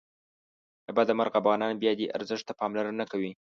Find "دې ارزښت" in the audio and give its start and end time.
1.99-2.43